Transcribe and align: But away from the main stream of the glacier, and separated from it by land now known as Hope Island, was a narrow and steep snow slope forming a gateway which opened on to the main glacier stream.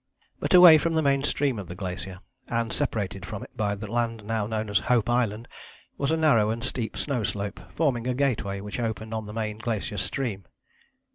But 0.39 0.55
away 0.55 0.79
from 0.79 0.93
the 0.93 1.03
main 1.03 1.21
stream 1.23 1.59
of 1.59 1.67
the 1.67 1.75
glacier, 1.75 2.21
and 2.47 2.73
separated 2.73 3.23
from 3.23 3.43
it 3.43 3.55
by 3.55 3.75
land 3.75 4.23
now 4.23 4.47
known 4.47 4.67
as 4.71 4.79
Hope 4.79 5.11
Island, 5.11 5.47
was 5.95 6.09
a 6.09 6.17
narrow 6.17 6.49
and 6.49 6.63
steep 6.63 6.97
snow 6.97 7.23
slope 7.23 7.59
forming 7.71 8.07
a 8.07 8.15
gateway 8.15 8.61
which 8.61 8.79
opened 8.79 9.13
on 9.13 9.25
to 9.25 9.27
the 9.27 9.33
main 9.33 9.59
glacier 9.59 9.97
stream. 9.99 10.45